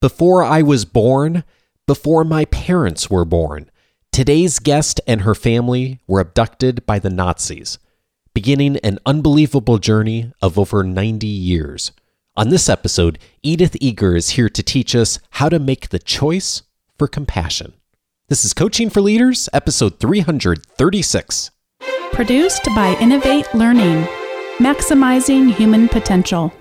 [0.00, 1.44] Before I was born,
[1.86, 3.70] before my parents were born,
[4.10, 7.78] today's guest and her family were abducted by the Nazis,
[8.32, 11.92] beginning an unbelievable journey of over 90 years.
[12.34, 16.62] On this episode, Edith Eger is here to teach us how to make the choice
[16.96, 17.74] for compassion.
[18.28, 21.50] This is Coaching for Leaders, episode 336.
[22.12, 24.04] Produced by Innovate Learning,
[24.60, 26.54] maximizing human potential.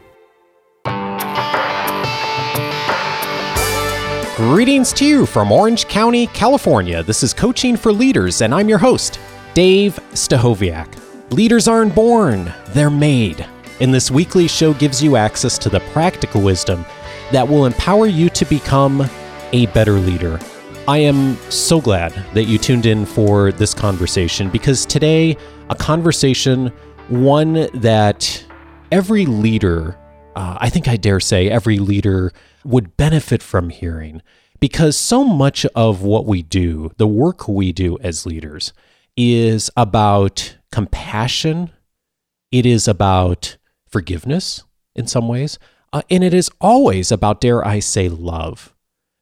[4.40, 7.04] Greetings to you from Orange County, California.
[7.04, 9.20] This is Coaching for Leaders, and I'm your host,
[9.54, 10.88] Dave Stachowiak.
[11.34, 13.46] Leaders aren't born, they're made.
[13.82, 16.86] And this weekly show gives you access to the practical wisdom
[17.34, 19.10] that will empower you to become
[19.52, 20.40] a better leader.
[20.88, 25.36] I am so glad that you tuned in for this conversation because today,
[25.70, 26.68] a conversation,
[27.10, 28.46] one that
[28.90, 29.98] every leader,
[30.38, 32.32] uh, I think I dare say, every leader
[32.64, 34.22] would benefit from hearing
[34.60, 38.74] because so much of what we do, the work we do as leaders,
[39.16, 41.72] is about compassion,
[42.52, 43.58] it is about
[43.88, 44.64] forgiveness
[44.96, 45.58] in some ways,
[45.94, 48.74] uh, and it is always about, dare I say, love.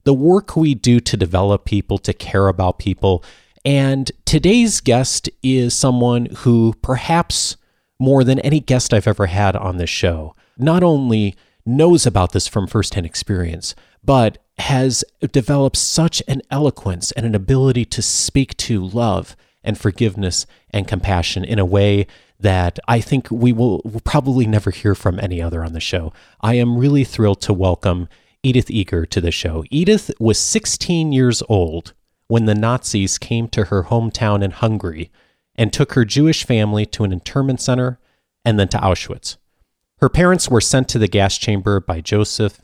[0.04, 3.24] The work we do to develop people, to care about people.
[3.66, 7.58] And today's guest is someone who perhaps
[8.00, 11.36] more than any guest I've ever had on this show, not only
[11.68, 17.86] knows about this from firsthand experience, but has developed such an eloquence and an ability
[17.86, 22.08] to speak to love and forgiveness and compassion in a way
[22.40, 26.14] that I think we will will probably never hear from any other on the show.
[26.42, 28.08] I am really thrilled to welcome
[28.44, 29.64] Edith Eger to the show.
[29.70, 31.94] Edith was 16 years old
[32.28, 35.12] when the Nazis came to her hometown in Hungary
[35.56, 38.00] and took her Jewish family to an internment center
[38.46, 39.38] and then to Auschwitz.
[40.00, 42.62] Her parents were sent to the gas chamber by Josef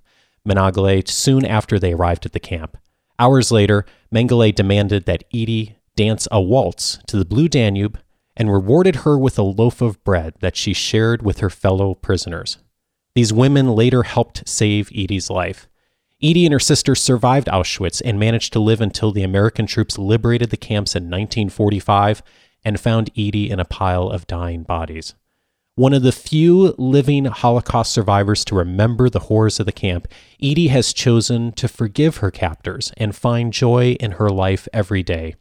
[0.47, 2.77] Mengele soon after they arrived at the camp.
[3.17, 7.99] Hours later, Mengele demanded that Edie dance a waltz to the Blue Danube
[8.35, 12.57] and rewarded her with a loaf of bread that she shared with her fellow prisoners.
[13.15, 15.67] These women later helped save Edie's life.
[16.21, 20.49] Edie and her sister survived Auschwitz and managed to live until the American troops liberated
[20.49, 22.23] the camps in 1945
[22.63, 25.15] and found Edie in a pile of dying bodies.
[25.75, 30.07] One of the few living Holocaust survivors to remember the horrors of the camp,
[30.39, 35.33] Edie has chosen to forgive her captors and find joy in her life every day.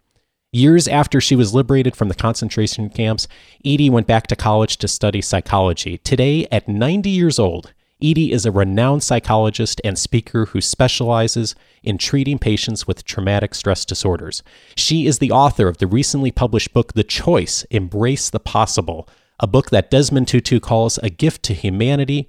[0.51, 3.29] Years after she was liberated from the concentration camps,
[3.63, 5.99] Edie went back to college to study psychology.
[5.99, 11.99] Today, at 90 years old, Edie is a renowned psychologist and speaker who specializes in
[11.99, 14.43] treating patients with traumatic stress disorders.
[14.77, 19.07] She is the author of the recently published book, The Choice Embrace the Possible,
[19.43, 22.29] a book that Desmond Tutu calls a gift to humanity,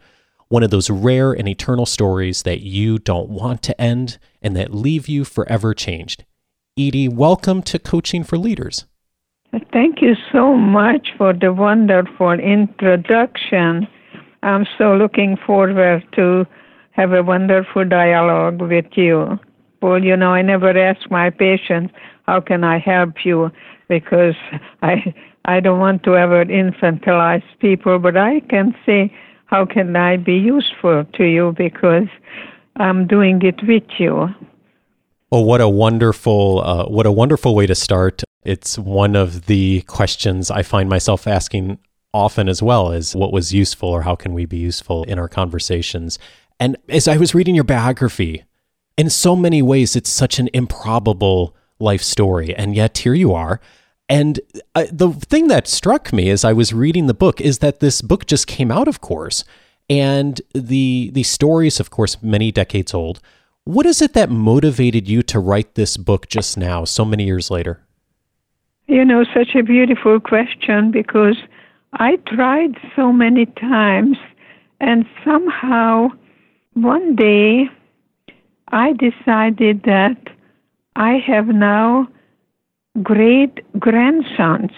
[0.50, 4.74] one of those rare and eternal stories that you don't want to end and that
[4.74, 6.26] leave you forever changed.
[6.76, 8.86] Edie, welcome to Coaching for Leaders.
[9.72, 13.88] Thank you so much for the wonderful introduction.
[14.42, 16.46] I'm so looking forward to
[16.92, 19.38] have a wonderful dialogue with you.
[19.84, 21.94] Well, you know, I never ask my patients,
[22.26, 23.52] how can I help you?
[23.88, 24.34] Because
[24.82, 25.14] I
[25.46, 29.14] I don't want to ever infantilize people, but I can say,
[29.46, 31.54] how can I be useful to you?
[31.58, 32.08] Because
[32.78, 34.30] I'm doing it with you.
[35.32, 38.24] Well, what a wonderful, uh, what a wonderful way to start.
[38.44, 41.80] It's one of the questions I find myself asking
[42.14, 45.28] often as well is what was useful or how can we be useful in our
[45.28, 46.20] conversations.
[46.60, 48.44] And as I was reading your biography,
[48.98, 52.56] in so many ways, it's such an improbable life story.
[52.56, 53.60] And yet here you are.
[54.14, 54.40] And
[54.76, 58.04] uh, the thing that struck me as I was reading the book is that this
[58.04, 59.44] book just came out, of course.
[59.90, 63.20] And the the stories, of course, many decades old,
[63.64, 67.50] what is it that motivated you to write this book just now, so many years
[67.50, 67.82] later?
[68.86, 71.38] You know, such a beautiful question because
[71.94, 74.18] I tried so many times,
[74.80, 76.10] and somehow
[76.74, 77.68] one day
[78.68, 80.18] I decided that
[80.96, 82.08] I have now
[83.02, 84.72] great grandsons.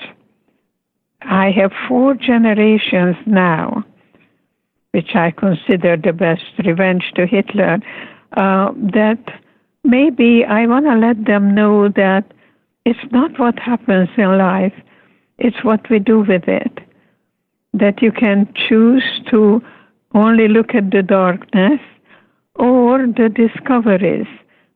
[1.22, 3.84] I have four generations now,
[4.92, 7.80] which I consider the best revenge to Hitler
[8.38, 9.24] uh, that
[9.84, 12.32] maybe I want to let them know that
[12.86, 14.74] it's not what happens in life,
[15.38, 16.80] it's what we do with it.
[17.74, 19.62] That you can choose to
[20.14, 21.82] only look at the darkness
[22.56, 24.28] or the discoveries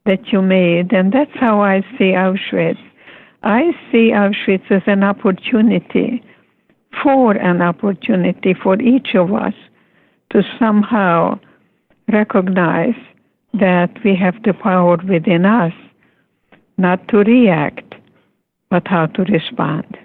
[0.06, 0.92] that you made.
[0.92, 2.89] And that's how I see Auschwitz.
[3.44, 6.24] I see Auschwitz as an opportunity
[7.04, 9.54] for an opportunity for each of us
[10.32, 11.40] to somehow
[12.12, 12.96] recognize
[13.54, 15.74] that we have the power within us
[16.78, 17.96] not to react,
[18.70, 19.98] but how to respond.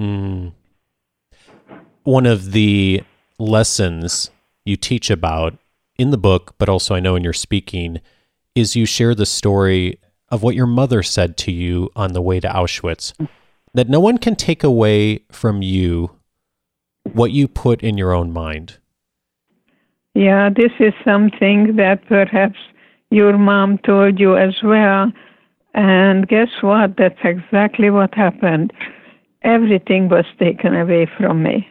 [0.00, 0.52] Mm.
[2.04, 3.02] One of the
[3.38, 4.30] lessons
[4.64, 5.58] you teach about
[5.96, 8.00] in the book, but also I know in your speaking,
[8.54, 9.98] is you share the story
[10.32, 13.12] of what your mother said to you on the way to Auschwitz
[13.74, 16.10] that no one can take away from you
[17.12, 18.78] what you put in your own mind.
[20.14, 22.58] Yeah, this is something that perhaps
[23.10, 25.12] your mom told you as well.
[25.74, 26.96] And guess what?
[26.96, 28.72] That's exactly what happened.
[29.42, 31.68] Everything was taken away from me.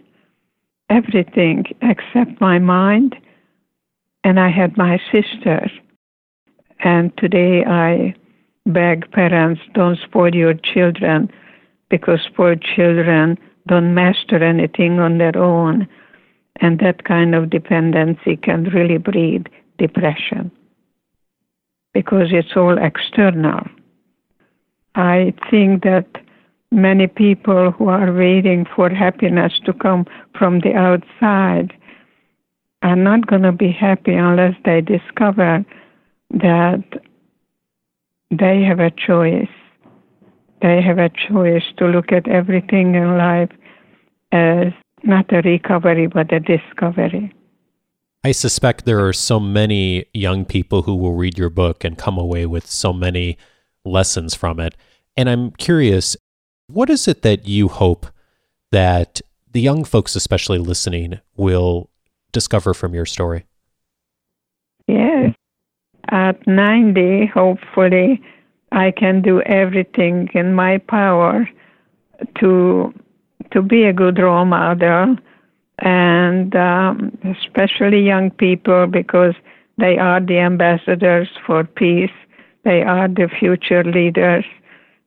[0.89, 3.15] Everything except my mind.
[4.23, 5.71] And I had my sister.
[6.83, 8.15] And today I
[8.65, 11.29] beg parents don't spoil your children
[11.89, 13.37] because spoiled children
[13.67, 15.87] don't master anything on their own.
[16.57, 20.51] And that kind of dependency can really breed depression
[21.93, 23.61] because it's all external.
[24.95, 26.07] I think that
[26.71, 30.05] many people who are waiting for happiness to come
[30.37, 31.73] from the outside
[32.81, 35.65] are not going to be happy unless they discover
[36.31, 36.83] that
[38.31, 39.49] they have a choice.
[40.61, 43.49] They have a choice to look at everything in life
[44.31, 44.73] as
[45.03, 47.33] not a recovery, but a discovery.
[48.23, 52.17] I suspect there are so many young people who will read your book and come
[52.17, 53.37] away with so many
[53.83, 54.75] lessons from it.
[55.17, 56.15] And I'm curious,
[56.67, 58.05] what is it that you hope
[58.71, 61.89] that the young folks, especially listening, will
[62.31, 63.45] discover from your story?
[66.11, 68.21] At 90, hopefully,
[68.73, 71.49] I can do everything in my power
[72.39, 72.93] to
[73.51, 75.17] to be a good role model,
[75.79, 79.33] and um, especially young people because
[79.77, 82.11] they are the ambassadors for peace.
[82.63, 84.45] They are the future leaders.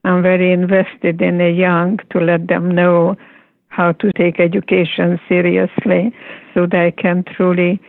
[0.05, 3.17] I'm very invested in the young to let them know
[3.69, 6.13] how to take education seriously
[6.53, 7.81] so they can truly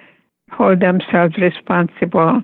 [0.51, 2.41] hold themselves responsible.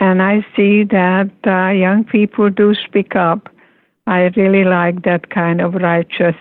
[0.00, 3.48] And I see that uh, young people do speak up.
[4.06, 6.36] I really like that kind of righteous,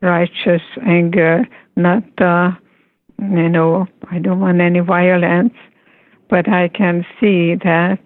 [0.00, 1.46] righteous anger.
[1.76, 2.52] Not, uh,
[3.18, 5.54] you know, I don't want any violence,
[6.28, 7.98] but I can see that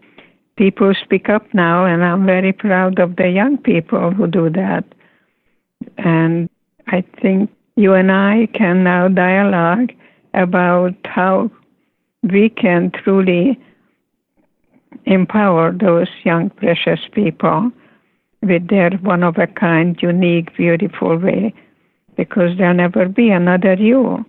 [0.57, 4.85] people speak up now, and I'm very proud of the young people who do that.
[5.99, 6.49] And
[6.87, 9.93] I think you and I can now dialogue
[10.33, 11.51] about how
[12.23, 13.59] we can truly
[15.05, 17.71] empower those young, precious people
[18.43, 21.55] with their one of a kind, unique, beautiful way,
[22.17, 24.25] because there'll never be another you.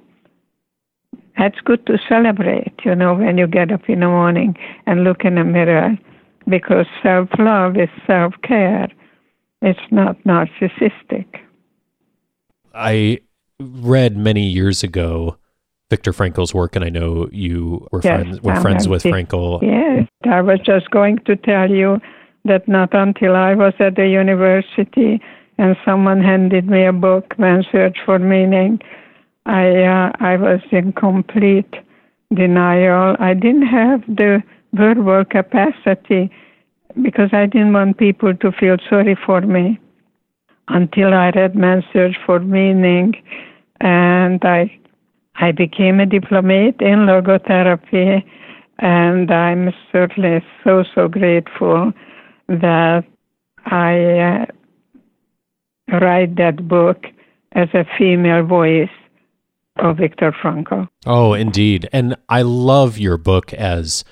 [1.37, 4.55] That's good to celebrate, you know, when you get up in the morning
[4.85, 5.97] and look in the mirror,
[6.49, 8.87] because self love is self care.
[9.61, 11.25] It's not narcissistic.
[12.73, 13.19] I
[13.59, 15.37] read many years ago
[15.89, 19.61] Viktor Frankl's work, and I know you were yes, friends were friends with Frankl.
[19.61, 21.99] Yes, I was just going to tell you
[22.43, 25.21] that not until I was at the university
[25.57, 28.79] and someone handed me a book, Man's Search for Meaning,
[29.47, 31.73] I uh, I was in complete
[32.33, 33.15] denial.
[33.19, 34.43] I didn't have the
[34.73, 36.29] verbal capacity
[37.01, 39.79] because I didn't want people to feel sorry for me
[40.67, 43.13] until I read Man's Search for Meaning,
[43.79, 44.77] and I
[45.39, 48.23] I became a diplomate in logotherapy,
[48.79, 51.93] and I'm certainly so, so grateful
[52.47, 53.03] that
[53.65, 54.45] I
[55.91, 57.05] uh, write that book
[57.53, 58.89] as a female voice
[59.77, 60.87] of Viktor Frankl.
[61.05, 61.87] Oh, indeed.
[61.93, 64.03] And I love your book as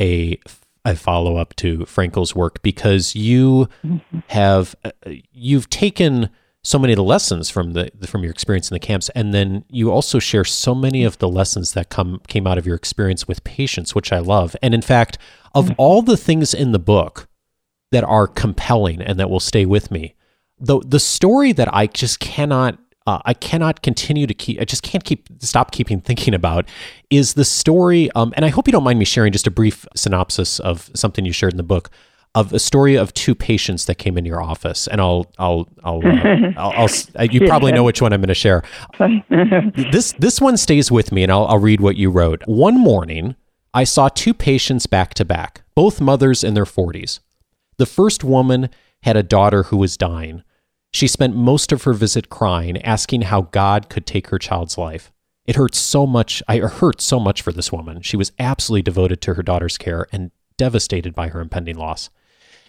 [0.00, 0.38] a
[0.86, 4.18] a follow up to Frankl's work because you mm-hmm.
[4.28, 4.90] have uh,
[5.32, 6.28] you've taken
[6.64, 9.64] so many of the lessons from the from your experience in the camps and then
[9.68, 13.28] you also share so many of the lessons that come came out of your experience
[13.28, 15.18] with patients which I love and in fact
[15.54, 15.74] of mm-hmm.
[15.78, 17.28] all the things in the book
[17.92, 20.14] that are compelling and that will stay with me
[20.58, 24.58] the the story that I just cannot uh, I cannot continue to keep.
[24.58, 26.66] I just can't keep stop keeping thinking about
[27.10, 28.10] is the story.
[28.12, 31.26] Um, and I hope you don't mind me sharing just a brief synopsis of something
[31.26, 31.90] you shared in the book
[32.34, 36.06] of a story of two patients that came in your office, and I'll I'll I'll,
[36.06, 38.62] uh, I'll, I'll you probably know which one I'm going to share.
[39.92, 42.42] this this one stays with me, and I'll I'll read what you wrote.
[42.46, 43.36] One morning,
[43.72, 47.20] I saw two patients back to back, both mothers in their 40s.
[47.76, 48.68] The first woman
[49.02, 50.42] had a daughter who was dying.
[50.92, 55.12] She spent most of her visit crying, asking how God could take her child's life.
[55.44, 56.42] It hurt so much.
[56.48, 58.00] I hurt so much for this woman.
[58.00, 62.10] She was absolutely devoted to her daughter's care and devastated by her impending loss.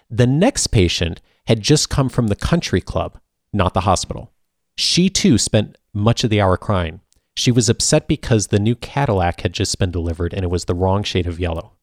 [0.09, 3.19] The next patient had just come from the country club,
[3.51, 4.31] not the hospital.
[4.77, 7.01] She too spent much of the hour crying.
[7.37, 10.75] She was upset because the new Cadillac had just been delivered and it was the
[10.75, 11.73] wrong shade of yellow.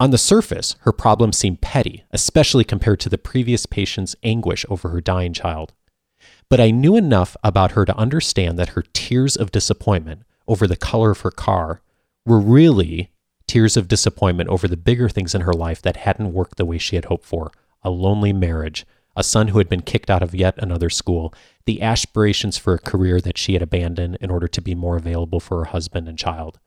[0.00, 4.90] On the surface, her problem seemed petty, especially compared to the previous patient's anguish over
[4.90, 5.72] her dying child.
[6.48, 10.76] But I knew enough about her to understand that her tears of disappointment over the
[10.76, 11.82] color of her car
[12.24, 13.10] were really
[13.48, 16.78] tears of disappointment over the bigger things in her life that hadn't worked the way
[16.78, 17.50] she had hoped for
[17.82, 18.84] a lonely marriage,
[19.16, 22.78] a son who had been kicked out of yet another school, the aspirations for a
[22.78, 26.18] career that she had abandoned in order to be more available for her husband and
[26.18, 26.58] child.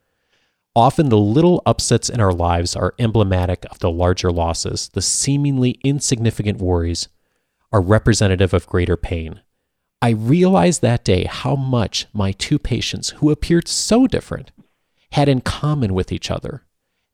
[0.75, 4.89] Often the little upsets in our lives are emblematic of the larger losses.
[4.93, 7.09] The seemingly insignificant worries
[7.73, 9.41] are representative of greater pain.
[10.01, 14.51] I realized that day how much my two patients, who appeared so different,
[15.11, 16.63] had in common with each other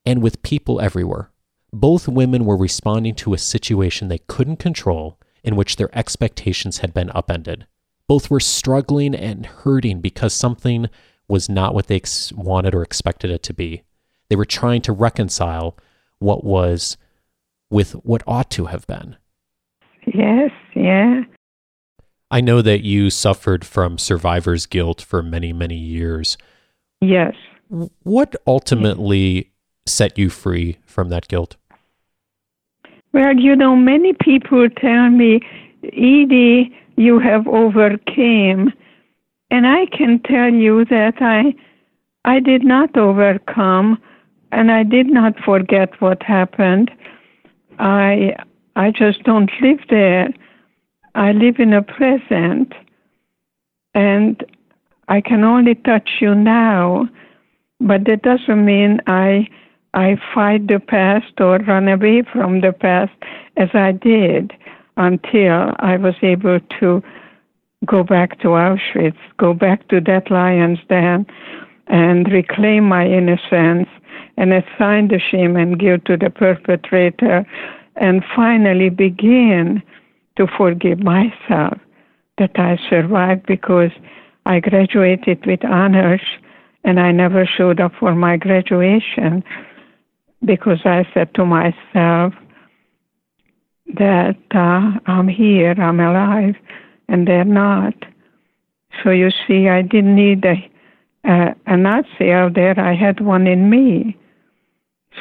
[0.08, 1.30] and with people everywhere.
[1.74, 6.94] Both women were responding to a situation they couldn't control in which their expectations had
[6.94, 7.68] been upended.
[8.08, 10.88] Both were struggling and hurting because something
[11.28, 13.84] was not what they ex- wanted or expected it to be.
[14.30, 15.78] They were trying to reconcile
[16.20, 16.96] what was
[17.70, 19.18] with what ought to have been.
[20.06, 21.24] Yes, yeah.
[22.32, 26.38] I know that you suffered from survivor's guilt for many, many years.
[27.02, 27.34] Yes.
[28.04, 29.52] What ultimately
[29.88, 31.56] set you free from that guilt?
[33.14, 35.40] Well, you know, many people tell me,
[35.84, 38.74] Edie, you have overcame.
[39.50, 41.56] And I can tell you that I
[42.26, 43.98] I did not overcome
[44.52, 46.92] and I did not forget what happened.
[47.80, 48.36] I
[48.76, 50.30] I just don't live there.
[51.16, 52.74] I live in a present
[53.94, 54.44] and
[55.08, 57.08] I can only touch you now,
[57.80, 59.48] but that doesn't mean I
[59.98, 63.14] I fight the past or run away from the past
[63.58, 64.54] as I did
[64.96, 67.02] until I was able to
[67.84, 71.26] go back to Auschwitz, go back to that lion's den,
[71.88, 73.90] and reclaim my innocence
[74.38, 77.44] and assign the shame and guilt to the perpetrator,
[77.96, 79.82] and finally begin
[80.36, 81.80] to forgive myself
[82.38, 83.90] that I survived because
[84.46, 86.22] I graduated with honors
[86.84, 89.44] and I never showed up for my graduation
[90.48, 92.34] because I said to myself
[93.96, 96.56] that uh, I'm here, I'm alive,
[97.08, 97.94] and they're not.
[99.04, 100.72] So you see, I didn't need a,
[101.26, 104.18] a, a Nazi out there, I had one in me.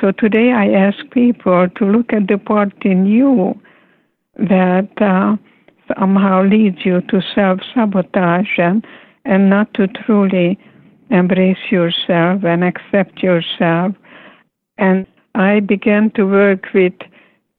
[0.00, 3.61] So today I ask people to look at the part in you
[4.37, 5.37] that uh,
[5.95, 8.87] somehow leads you to self sabotage and,
[9.25, 10.59] and not to truly
[11.11, 13.95] embrace yourself and accept yourself
[14.78, 15.06] and
[15.37, 16.95] I began to work with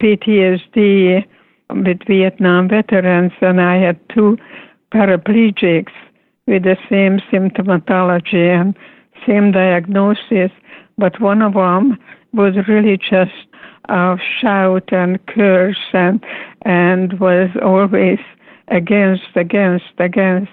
[0.01, 1.23] PTSD
[1.69, 4.35] with Vietnam veterans, and I had two
[4.91, 5.93] paraplegics
[6.47, 8.75] with the same symptomatology and
[9.27, 10.49] same diagnosis,
[10.97, 11.99] but one of them
[12.33, 13.31] was really just
[13.89, 16.25] uh, shout and curse and
[16.63, 18.19] and was always
[18.69, 20.51] against, against, against.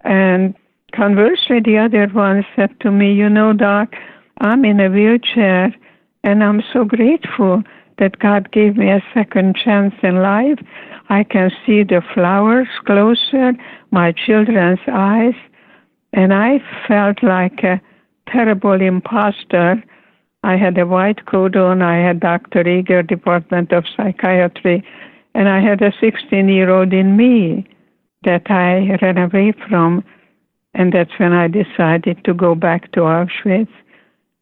[0.00, 0.54] And
[0.92, 3.94] conversely, the other one said to me, "You know, doc,
[4.38, 5.74] I'm in a wheelchair,
[6.24, 7.62] and I'm so grateful
[7.98, 10.58] that God gave me a second chance in life.
[11.08, 13.52] I can see the flowers closer,
[13.90, 15.34] my children's eyes,
[16.12, 17.80] and I felt like a
[18.28, 19.82] terrible imposter.
[20.42, 22.66] I had a white coat on, I had Dr.
[22.66, 24.84] Eger, Department of Psychiatry,
[25.34, 27.68] and I had a 16 year old in me
[28.24, 30.04] that I ran away from.
[30.74, 33.68] And that's when I decided to go back to Auschwitz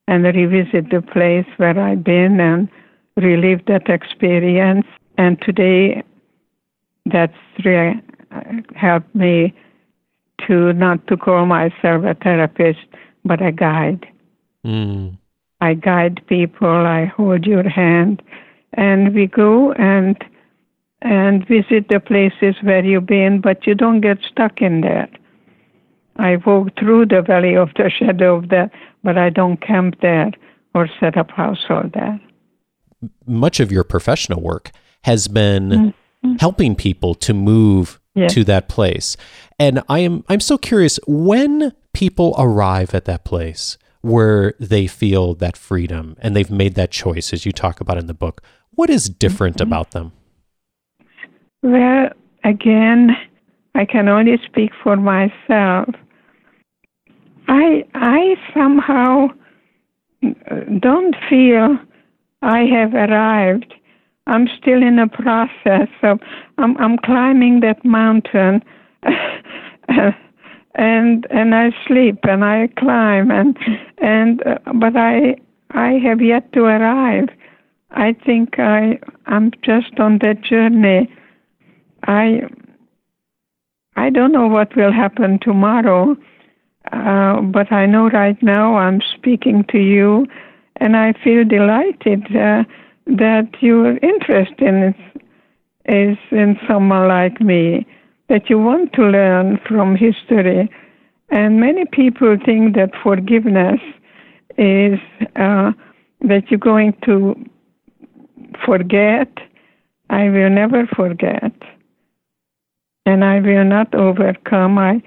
[0.09, 2.69] and revisit the place where I've been and
[3.17, 4.87] relive that experience.
[5.19, 6.03] And today,
[7.05, 8.00] that's really
[8.33, 8.41] uh,
[8.75, 9.55] helped me
[10.47, 12.87] to not to call myself a therapist,
[13.25, 14.07] but a guide.
[14.65, 15.19] Mm.
[15.61, 16.69] I guide people.
[16.69, 18.23] I hold your hand,
[18.73, 20.17] and we go and
[21.03, 25.09] and visit the places where you've been, but you don't get stuck in there.
[26.19, 28.71] I walk through the valley of the shadow of death,
[29.05, 30.33] but I don't camp there
[30.75, 32.21] or set up household there.
[33.27, 34.71] Much of your professional work
[35.05, 36.35] has been mm-hmm.
[36.41, 38.35] helping people to move yes.
[38.35, 39.17] to that place.
[39.59, 45.35] And I am I'm so curious when people arrive at that place where they feel
[45.35, 48.91] that freedom and they've made that choice as you talk about in the book, what
[48.91, 49.69] is different mm-hmm.
[49.69, 50.13] about them?
[51.63, 52.11] Well,
[52.45, 53.17] again,
[53.75, 55.89] I can only speak for myself.
[57.49, 59.28] I I somehow
[60.81, 61.78] don't feel
[62.43, 63.75] I have arrived.
[64.26, 66.21] I'm still in a process of
[66.59, 68.62] I'm I'm climbing that mountain
[70.75, 73.59] and and I sleep and I climb and
[73.99, 75.37] and uh, but I
[75.71, 77.28] I have yet to arrive.
[77.90, 81.11] I think I I'm just on that journey.
[82.07, 82.43] I
[83.97, 86.17] I don't know what will happen tomorrow,
[86.92, 90.26] uh, but I know right now I'm speaking to you,
[90.76, 92.64] and I feel delighted uh,
[93.07, 94.95] that your interest in
[95.87, 97.87] is, in someone like me,
[98.28, 100.71] that you want to learn from history.
[101.30, 103.80] And many people think that forgiveness
[104.57, 104.99] is
[105.37, 105.73] uh,
[106.21, 107.35] that you're going to
[108.64, 109.28] forget.
[110.11, 111.52] I will never forget.
[113.07, 114.78] And I will not overcome.
[114.78, 115.02] I,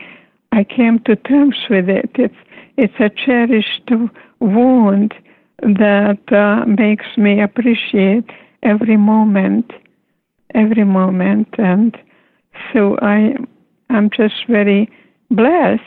[0.52, 2.10] I came to terms with it.
[2.16, 2.36] It's,
[2.78, 3.90] it's a cherished
[4.40, 5.14] wound
[5.62, 8.30] that uh, makes me appreciate
[8.64, 9.72] every moment,
[10.54, 11.48] every moment.
[11.58, 11.98] And
[12.74, 13.36] so I,
[13.90, 14.90] I'm just very
[15.30, 15.82] blessed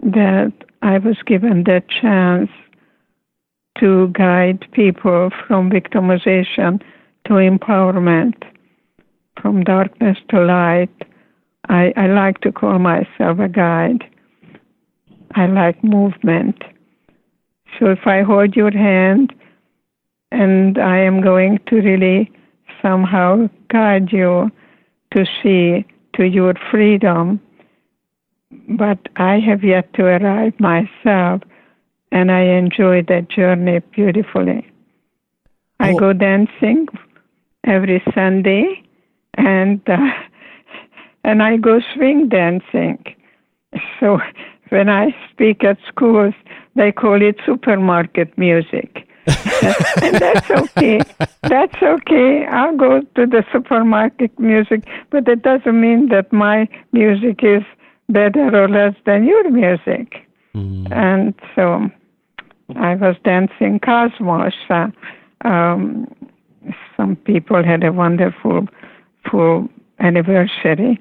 [0.00, 2.50] that I was given that chance
[3.78, 6.80] to guide people from victimization
[7.26, 8.34] to empowerment,
[9.40, 10.90] from darkness to light.
[11.68, 14.04] I, I like to call myself a guide.
[15.34, 16.62] I like movement.
[17.78, 19.34] So if I hold your hand
[20.30, 22.30] and I am going to really
[22.82, 24.50] somehow guide you
[25.12, 25.84] to see
[26.16, 27.40] to your freedom,
[28.68, 31.42] but I have yet to arrive myself
[32.12, 34.70] and I enjoy that journey beautifully.
[35.80, 35.98] I oh.
[35.98, 36.86] go dancing
[37.64, 38.82] every Sunday,
[39.34, 39.96] and uh,
[41.24, 43.02] and I go swing dancing.
[43.98, 44.20] So
[44.68, 46.34] when I speak at schools,
[46.76, 49.08] they call it supermarket music.
[49.26, 51.00] and that's okay.
[51.42, 52.46] That's okay.
[52.46, 57.62] I'll go to the supermarket music, but it doesn't mean that my music is
[58.10, 60.26] better or less than your music.
[60.54, 60.92] Mm.
[60.92, 61.88] And so
[62.76, 64.52] I was dancing Cosmos.
[64.68, 64.88] Uh,
[65.42, 66.06] um,
[66.96, 68.66] some people had a wonderful
[69.30, 69.68] full
[70.00, 71.00] anniversary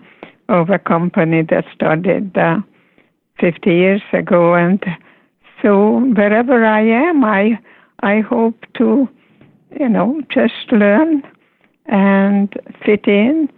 [0.49, 2.60] of a company that started uh,
[3.39, 4.84] 50 years ago, and
[5.62, 7.60] so wherever I am, I
[8.01, 9.08] I hope to,
[9.79, 11.23] you know, just learn
[11.86, 12.53] and
[12.86, 13.49] fit in,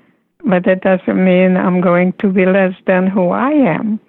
[0.45, 3.99] but that doesn't mean I'm going to be less than who I am.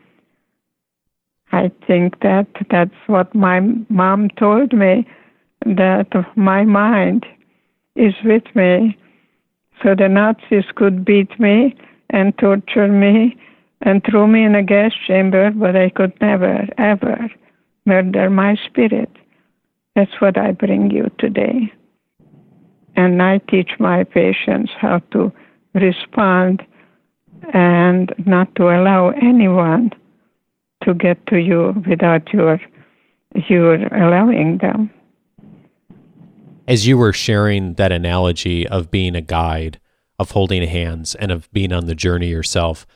[1.53, 5.07] I think that that's what my mom told me
[5.65, 7.25] that my mind
[7.95, 8.99] is with me.
[9.83, 11.75] So the Nazis could beat me
[12.11, 13.37] and torture me
[13.83, 17.31] and throw me in a gas chamber, but I could never, ever
[17.85, 19.11] murder my spirit.
[19.95, 21.73] That's what I bring you today.
[22.97, 25.33] And I teach my patients how to
[25.75, 26.63] respond
[27.53, 29.91] and not to allow anyone
[30.85, 32.61] to get to you without your
[33.49, 34.91] your allowing them.
[36.67, 39.79] As you were sharing that analogy of being a guide,
[40.19, 42.87] of holding hands, and of being on the journey yourself,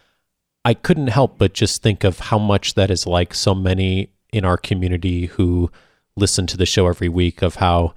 [0.64, 4.44] I couldn't help but just think of how much that is like so many in
[4.44, 5.70] our community who
[6.16, 7.94] listen to the show every week of how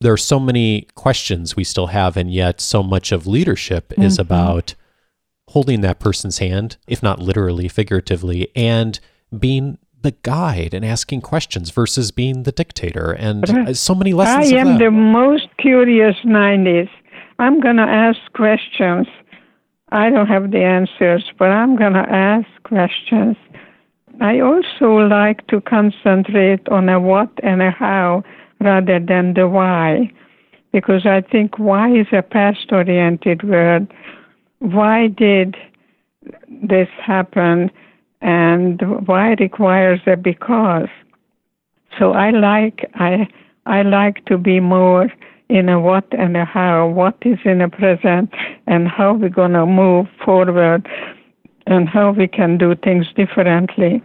[0.00, 4.02] there are so many questions we still have, and yet so much of leadership mm-hmm.
[4.02, 4.74] is about
[5.48, 9.00] holding that person's hand, if not literally, figuratively, and
[9.36, 13.12] being the guide and asking questions versus being the dictator.
[13.12, 14.52] And so many lessons.
[14.52, 16.88] I am the most curious 90s.
[17.40, 19.06] I'm going to ask questions.
[19.90, 23.36] I don't have the answers, but I'm going to ask questions.
[24.20, 28.22] I also like to concentrate on a what and a how
[28.60, 30.12] rather than the why,
[30.72, 33.92] because I think why is a past oriented word
[34.60, 35.56] why did
[36.48, 37.70] this happen
[38.20, 40.88] and why requires a because.
[41.98, 43.26] So I like I
[43.66, 45.10] I like to be more
[45.50, 48.30] in a what and a how, what is in a present
[48.68, 50.88] and how we're gonna move forward
[51.66, 54.02] and how we can do things differently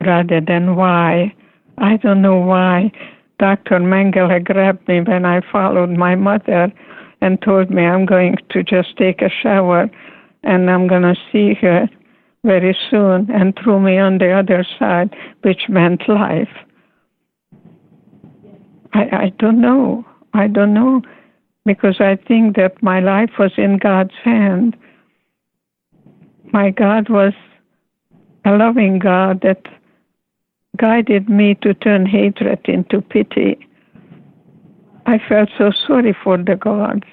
[0.00, 1.34] rather than why.
[1.78, 2.92] I don't know why
[3.38, 3.80] Dr.
[3.80, 6.72] Mengele grabbed me when I followed my mother
[7.20, 9.90] and told me I'm going to just take a shower
[10.42, 11.88] and I'm going to see her
[12.44, 16.54] very soon and threw me on the other side, which meant life.
[18.94, 20.04] I, I don't know.
[20.32, 21.02] I don't know
[21.64, 24.76] because I think that my life was in God's hand.
[26.52, 27.32] My God was
[28.44, 29.62] a loving God that
[30.76, 33.58] guided me to turn hatred into pity
[35.06, 37.04] I felt so sorry for the gods.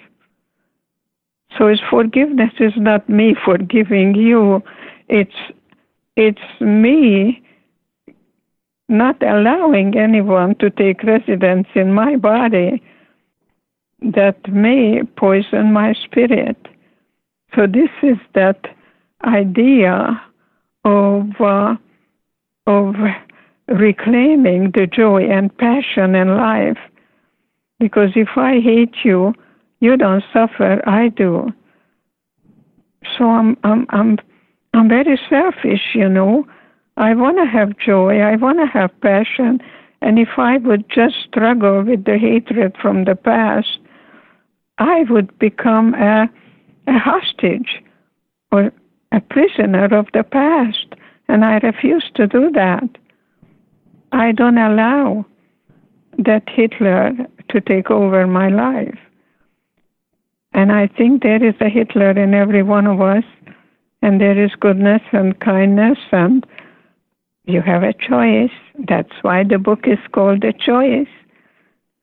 [1.58, 4.64] So his forgiveness is not me forgiving you.
[5.10, 5.36] It's
[6.16, 7.44] it's me
[8.92, 12.82] not allowing anyone to take residence in my body
[14.02, 16.58] that may poison my spirit.
[17.56, 18.60] So this is that
[19.24, 20.22] idea
[20.84, 21.76] of uh,
[22.68, 22.96] of
[23.68, 26.78] reclaiming the joy and passion in life.
[27.80, 29.34] Because if I hate you,
[29.80, 31.52] you don't suffer, I do.
[33.18, 34.18] So I'm I'm I'm
[34.74, 36.46] I'm very selfish, you know.
[36.98, 39.60] I want to have joy, I want to have passion,
[40.02, 43.80] and if I would just struggle with the hatred from the past,
[44.78, 46.30] I would become a,
[46.88, 47.82] a hostage
[48.52, 48.72] or
[49.12, 50.96] a prisoner of the past,
[51.28, 52.90] and I refuse to do that.
[54.12, 55.26] I don't allow
[56.18, 57.12] that Hitler
[57.50, 58.98] to take over my life.
[60.54, 63.24] And I think there is a Hitler in every one of us,
[64.02, 66.46] and there is goodness and kindness, and
[67.46, 68.52] you have a choice.
[68.88, 71.08] That's why the book is called A Choice.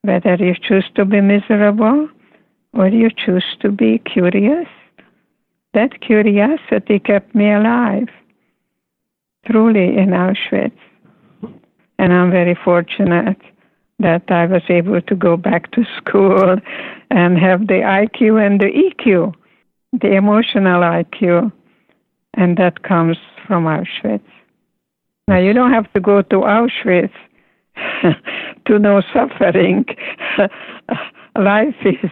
[0.02, 2.08] Whether you choose to be miserable
[2.72, 4.68] or you choose to be curious.
[5.74, 8.08] That curiosity kept me alive,
[9.46, 10.72] truly in Auschwitz.
[11.98, 13.40] And I'm very fortunate
[13.98, 16.56] that I was able to go back to school
[17.10, 19.34] and have the IQ and the EQ,
[20.00, 21.52] the emotional IQ,
[22.34, 24.22] and that comes from Auschwitz.
[25.28, 27.12] Now, you don't have to go to Auschwitz
[28.66, 29.84] to know suffering.
[31.38, 32.10] Life is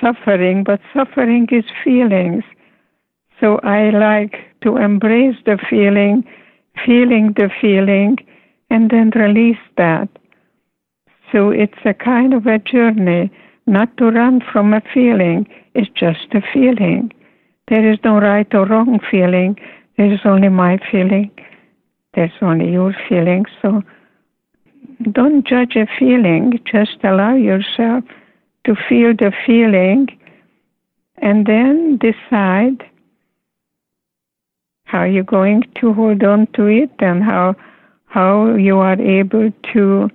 [0.00, 2.42] suffering, but suffering is feelings.
[3.40, 6.24] So I like to embrace the feeling,
[6.84, 8.16] feeling the feeling,
[8.68, 10.08] and then release that.
[11.30, 13.30] So it's a kind of a journey,
[13.68, 17.12] not to run from a feeling, it's just a feeling.
[17.68, 19.56] There is no right or wrong feeling,
[19.96, 21.30] there is only my feeling,
[22.14, 23.44] there's only your feeling.
[23.60, 23.82] So
[25.12, 28.04] don't judge a feeling, just allow yourself
[28.64, 30.08] to feel the feeling
[31.18, 32.84] and then decide
[34.84, 37.54] how you're going to hold on to it and how
[38.06, 40.08] how you are able to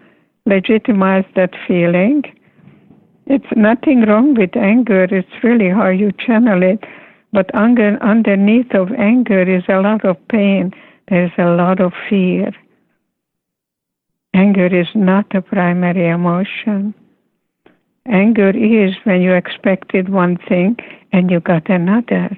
[0.45, 2.23] legitimize that feeling.
[3.25, 6.83] It's nothing wrong with anger, it's really how you channel it.
[7.33, 10.73] But under, underneath of anger is a lot of pain,
[11.10, 12.52] there's a lot of fear.
[14.34, 16.93] Anger is not a primary emotion.
[18.06, 20.78] Anger is when you expected one thing
[21.12, 22.38] and you got another.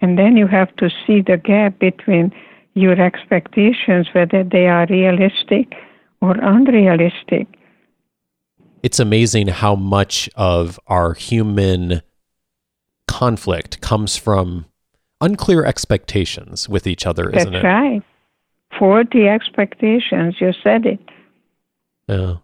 [0.00, 2.32] And then you have to see the gap between
[2.74, 5.74] your expectations, whether they are realistic
[6.20, 7.46] or unrealistic.
[8.82, 12.02] It's amazing how much of our human
[13.06, 14.66] conflict comes from
[15.22, 17.62] unclear expectations with each other, isn't it?
[17.62, 18.02] That's right.
[18.78, 21.00] Forty expectations, you said it.
[22.08, 22.36] Yeah.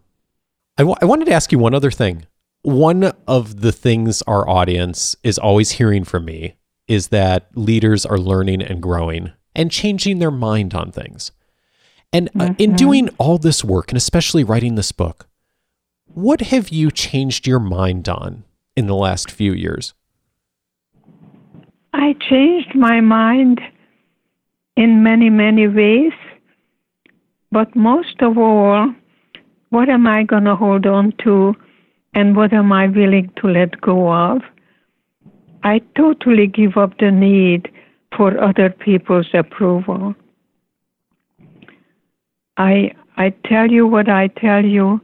[0.78, 2.26] I, w- I wanted to ask you one other thing.
[2.62, 6.54] One of the things our audience is always hearing from me
[6.86, 11.32] is that leaders are learning and growing and changing their mind on things.
[12.12, 12.62] And uh, mm-hmm.
[12.62, 15.28] in doing all this work, and especially writing this book,
[16.06, 18.44] what have you changed your mind on
[18.76, 19.94] in the last few years?
[21.92, 23.60] I changed my mind
[24.76, 26.12] in many, many ways.
[27.50, 28.92] But most of all,
[29.70, 31.54] what am I going to hold on to
[32.14, 34.42] and what am I willing to let go of?
[35.62, 37.70] I totally give up the need
[38.16, 40.14] for other people's approval.
[42.56, 45.00] I I tell you what I tell you,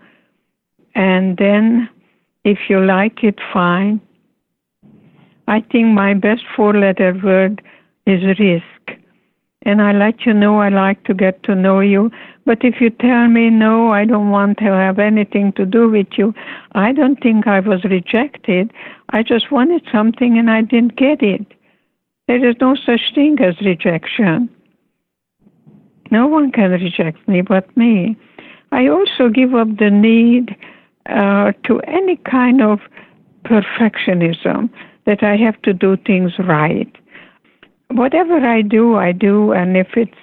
[0.95, 1.89] and then
[2.45, 4.01] if you like it, fine.
[5.47, 7.63] I think my best four letter word
[8.07, 8.99] is risk.
[9.67, 12.11] And I let you know I like to get to know you.
[12.45, 16.09] But if you tell me, no, I don't want to have anything to do with
[16.19, 16.35] you,
[16.73, 18.73] I don't think I was rejected.
[19.11, 21.47] I just wanted something and I didn't get it.
[22.29, 24.51] There is no such thing as rejection.
[26.11, 28.17] No one can reject me but me.
[28.73, 30.57] I also give up the need
[31.07, 32.81] uh, to any kind of
[33.45, 34.71] perfectionism
[35.07, 36.91] that I have to do things right.
[37.91, 40.19] Whatever I do, I do, and if it's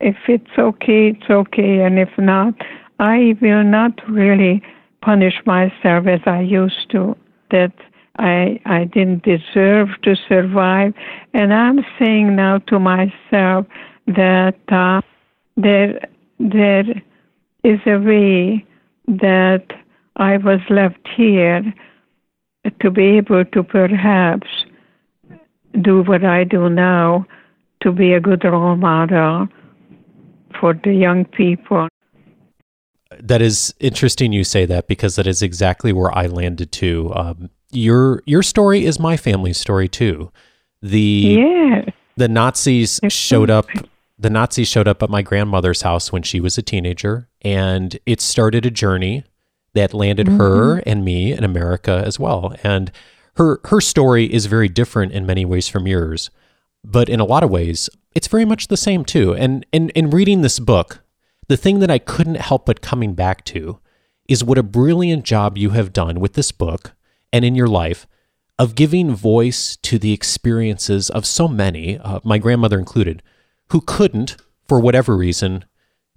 [0.00, 2.54] if it's okay, it's okay, and if not,
[2.98, 4.62] I will not really
[5.00, 7.16] punish myself as I used to.
[7.50, 7.72] That
[8.18, 10.94] I I didn't deserve to survive,
[11.34, 13.66] and I'm saying now to myself
[14.06, 15.00] that uh,
[15.56, 16.00] there
[16.38, 16.84] there
[17.64, 18.64] is a way
[19.06, 19.66] that
[20.16, 21.62] I was left here
[22.80, 24.46] to be able to perhaps
[25.80, 27.26] do what I do now
[27.80, 29.48] to be a good role model
[30.60, 31.88] for the young people.
[33.18, 37.12] That is interesting you say that because that is exactly where I landed too.
[37.14, 40.30] Um, your your story is my family's story too.
[40.82, 41.90] The yes.
[42.16, 43.66] the Nazis showed up
[44.18, 48.20] the Nazis showed up at my grandmother's house when she was a teenager and it
[48.20, 49.24] started a journey
[49.74, 50.38] that landed mm-hmm.
[50.38, 52.54] her and me in America as well.
[52.62, 52.92] And
[53.36, 56.30] her her story is very different in many ways from yours,
[56.84, 59.34] but in a lot of ways it's very much the same too.
[59.34, 61.02] And in in reading this book,
[61.48, 63.78] the thing that I couldn't help but coming back to
[64.28, 66.92] is what a brilliant job you have done with this book
[67.32, 68.06] and in your life
[68.58, 73.22] of giving voice to the experiences of so many, uh, my grandmother included,
[73.70, 74.36] who couldn't,
[74.68, 75.64] for whatever reason,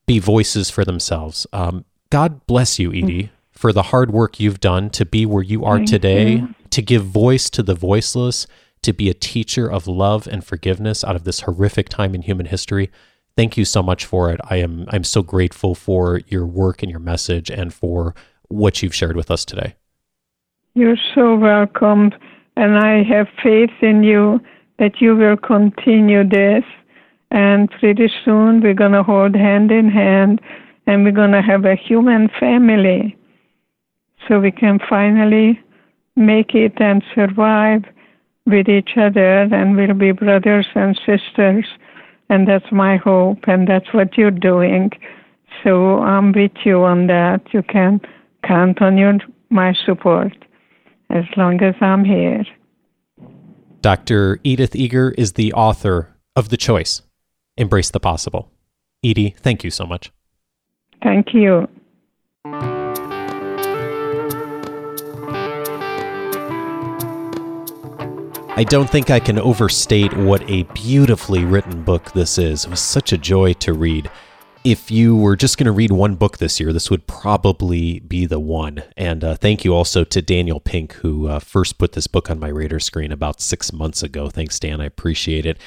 [0.05, 1.47] be voices for themselves.
[1.51, 3.31] Um, God bless you, Edie,
[3.65, 6.54] for the hard work you've done to be where you are Thank today, you.
[6.69, 8.45] to give voice to the voiceless,
[8.84, 12.45] to be a teacher of love and forgiveness out of this horrific time in human
[12.45, 12.91] history.
[13.36, 14.39] Thank you so much for it.
[14.51, 18.13] I am I'm so grateful for your work and your message and for
[18.49, 19.73] what you've shared with us today.
[20.75, 22.12] You're so welcome,
[22.56, 24.39] and I have faith in you
[24.78, 26.63] that you will continue this.
[27.32, 30.39] And pretty soon we're going to hold hand in hand
[30.86, 33.17] and we're going to have a human family
[34.27, 35.59] so we can finally
[36.15, 37.83] make it and survive
[38.45, 41.65] with each other and we'll be brothers and sisters.
[42.29, 44.89] And that's my hope, and that's what you're doing.
[45.63, 47.41] So I'm with you on that.
[47.53, 48.01] You can
[48.43, 49.17] count on your
[49.49, 50.33] my support
[51.09, 52.43] as long as I'm here.
[53.81, 54.39] Dr.
[54.43, 57.03] Edith Eger is the author of The Choice
[57.57, 58.49] Embrace the Possible.
[59.03, 60.11] Edie, thank you so much.
[61.03, 61.67] Thank you.
[68.57, 72.63] I don't think I can overstate what a beautifully written book this is.
[72.63, 74.09] It was such a joy to read.
[74.63, 78.25] If you were just going to read one book this year, this would probably be
[78.25, 78.81] the one.
[78.95, 82.39] And uh, thank you also to Daniel Pink, who uh, first put this book on
[82.39, 84.29] my radar screen about six months ago.
[84.29, 84.79] Thanks, Dan.
[84.79, 85.57] I appreciate it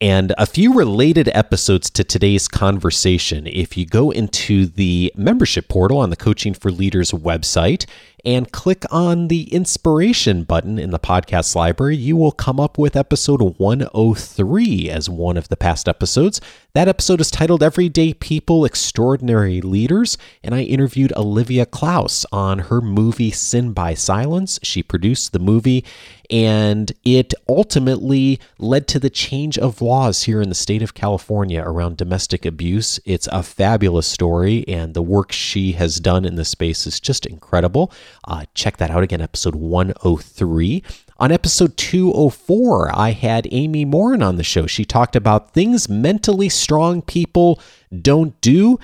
[0.00, 3.46] and a few related episodes to today's conversation.
[3.46, 7.86] If you go into the membership portal on the Coaching for Leaders website
[8.26, 12.96] and click on the inspiration button in the podcast library, you will come up with
[12.96, 16.40] episode 103 as one of the past episodes.
[16.74, 22.80] That episode is titled Everyday People, Extraordinary Leaders, and I interviewed Olivia Klaus on her
[22.80, 24.58] movie Sin by Silence.
[24.60, 25.84] She produced the movie
[26.30, 31.62] and it ultimately led to the change of laws here in the state of California
[31.64, 32.98] around domestic abuse.
[33.04, 37.26] It's a fabulous story, and the work she has done in this space is just
[37.26, 37.92] incredible.
[38.24, 40.82] Uh, check that out again, episode 103.
[41.18, 44.66] On episode 204, I had Amy Morin on the show.
[44.66, 47.60] She talked about things mentally strong people
[48.02, 48.78] don't do.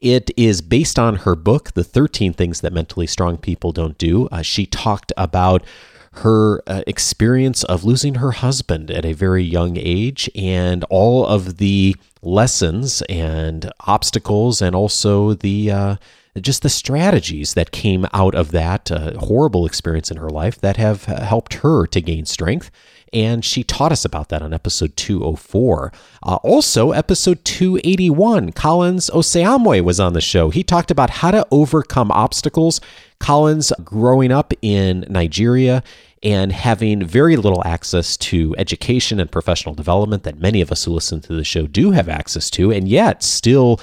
[0.00, 4.28] It is based on her book, The 13 Things That Mentally Strong People Don't Do.
[4.28, 5.64] Uh, she talked about
[6.12, 11.58] her uh, experience of losing her husband at a very young age and all of
[11.58, 15.96] the lessons and obstacles and also the uh,
[16.40, 20.76] just the strategies that came out of that uh, horrible experience in her life that
[20.76, 22.70] have helped her to gain strength
[23.12, 25.92] and she taught us about that on episode 204.
[26.22, 30.50] Uh, also, episode 281, Collins Oseamwe was on the show.
[30.50, 32.80] He talked about how to overcome obstacles.
[33.18, 35.82] Collins, growing up in Nigeria
[36.22, 40.90] and having very little access to education and professional development that many of us who
[40.90, 43.80] listen to the show do have access to, and yet still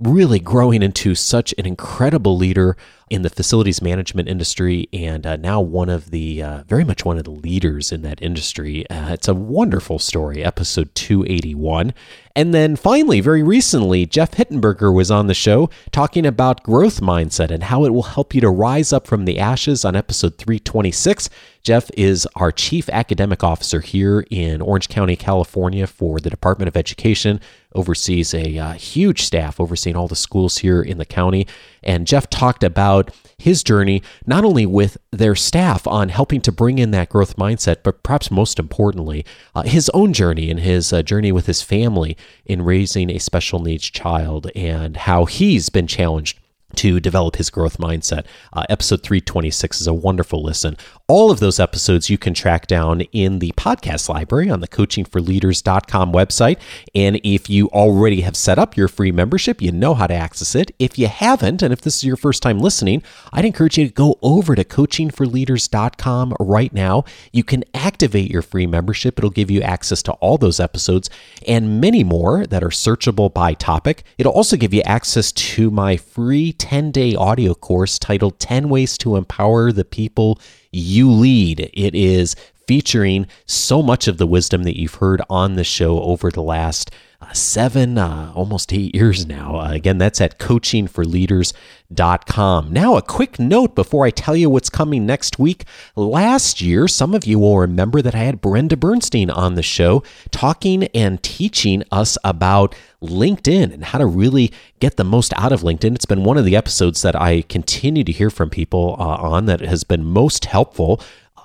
[0.00, 2.76] really growing into such an incredible leader
[3.10, 7.18] in the facilities management industry and uh, now one of the uh, very much one
[7.18, 8.88] of the leaders in that industry.
[8.88, 11.92] Uh, it's a wonderful story, episode 281.
[12.34, 17.50] And then finally, very recently, Jeff Hittenberger was on the show talking about growth mindset
[17.50, 21.30] and how it will help you to rise up from the ashes on episode 326.
[21.62, 26.76] Jeff is our chief academic officer here in Orange County, California for the Department of
[26.76, 27.40] Education,
[27.74, 31.46] oversees a uh, huge staff overseeing all the schools here in the county.
[31.82, 36.78] And Jeff talked about his journey, not only with their staff on helping to bring
[36.78, 41.02] in that growth mindset, but perhaps most importantly, uh, his own journey and his uh,
[41.02, 46.38] journey with his family in raising a special needs child and how he's been challenged
[46.76, 48.26] to develop his growth mindset.
[48.52, 50.76] Uh, episode 326 is a wonderful listen.
[51.06, 56.12] All of those episodes you can track down in the podcast library on the coachingforleaders.com
[56.14, 56.58] website.
[56.94, 60.54] And if you already have set up your free membership, you know how to access
[60.54, 60.70] it.
[60.78, 63.02] If you haven't, and if this is your first time listening,
[63.34, 67.04] I'd encourage you to go over to coachingforleaders.com right now.
[67.32, 69.18] You can activate your free membership.
[69.18, 71.10] It'll give you access to all those episodes
[71.46, 74.04] and many more that are searchable by topic.
[74.16, 78.96] It'll also give you access to my free 10 day audio course titled 10 Ways
[78.96, 80.40] to Empower the People
[80.74, 81.70] you lead.
[81.72, 86.30] It is featuring so much of the wisdom that you've heard on the show over
[86.30, 86.90] the last
[87.24, 89.56] uh, seven, uh, almost eight years now.
[89.56, 92.72] Uh, again, that's at coachingforleaders.com.
[92.72, 95.64] Now, a quick note before I tell you what's coming next week.
[95.96, 100.02] Last year, some of you will remember that I had Brenda Bernstein on the show
[100.30, 105.62] talking and teaching us about LinkedIn and how to really get the most out of
[105.62, 105.94] LinkedIn.
[105.94, 109.46] It's been one of the episodes that I continue to hear from people uh, on
[109.46, 111.00] that has been most helpful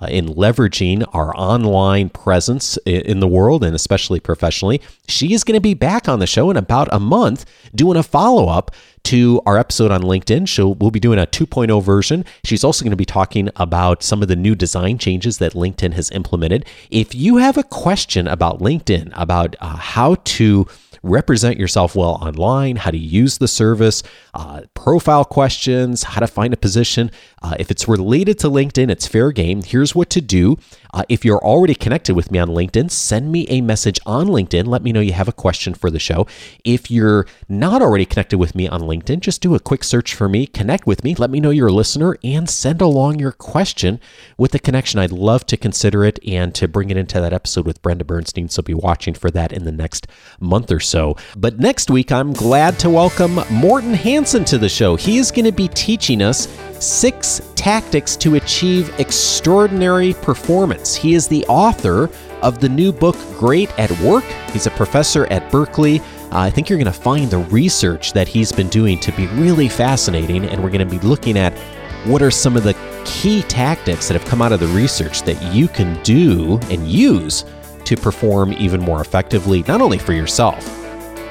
[0.08, 4.82] in leveraging our online presence in the world and especially professionally.
[5.08, 8.04] She is going to be back on the show in about a month doing a
[8.04, 8.72] follow up
[9.04, 10.48] to our episode on LinkedIn.
[10.48, 12.26] She'll, we'll be doing a 2.0 version.
[12.44, 15.94] She's also going to be talking about some of the new design changes that LinkedIn
[15.94, 16.66] has implemented.
[16.90, 20.68] If you have a question about LinkedIn, about uh, how to
[21.04, 26.54] represent yourself well online, how to use the service, uh, profile questions, how to find
[26.54, 27.12] a position.
[27.42, 29.62] Uh, if it's related to LinkedIn, it's fair game.
[29.64, 30.58] Here's what to do.
[30.94, 34.66] Uh, if you're already connected with me on LinkedIn, send me a message on LinkedIn.
[34.66, 36.26] Let me know you have a question for the show.
[36.64, 40.28] If you're not already connected with me on LinkedIn, just do a quick search for
[40.28, 44.00] me, connect with me, let me know you're a listener, and send along your question
[44.38, 45.00] with the connection.
[45.00, 48.50] I'd love to consider it and to bring it into that episode with Brenda Bernstein.
[48.50, 50.08] So be watching for that in the next
[50.40, 50.89] month or so.
[51.38, 54.96] But next week, I'm glad to welcome Morten Hansen to the show.
[54.96, 56.48] He is going to be teaching us
[56.80, 60.96] six tactics to achieve extraordinary performance.
[60.96, 62.10] He is the author
[62.42, 64.24] of the new book, Great at Work.
[64.52, 66.00] He's a professor at Berkeley.
[66.00, 69.28] Uh, I think you're going to find the research that he's been doing to be
[69.28, 71.58] really fascinating, and we're going to be looking at
[72.06, 72.76] what are some of the
[73.06, 77.44] key tactics that have come out of the research that you can do and use
[77.90, 80.64] to perform even more effectively, not only for yourself,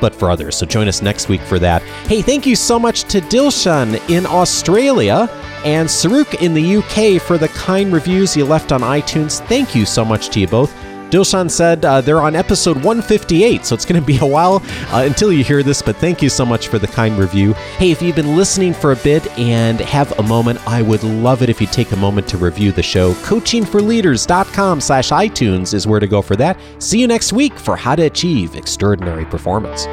[0.00, 0.56] but for others.
[0.56, 1.82] So join us next week for that.
[2.08, 5.28] Hey, thank you so much to Dilshan in Australia
[5.64, 9.40] and Saruk in the UK for the kind reviews you left on iTunes.
[9.46, 10.74] Thank you so much to you both.
[11.10, 15.04] Dilshan said uh, they're on episode 158, so it's going to be a while uh,
[15.06, 17.54] until you hear this, but thank you so much for the kind review.
[17.78, 21.42] Hey, if you've been listening for a bit and have a moment, I would love
[21.42, 23.12] it if you take a moment to review the show.
[23.14, 26.58] Coachingforleaders.com slash iTunes is where to go for that.
[26.78, 29.86] See you next week for how to achieve extraordinary performance.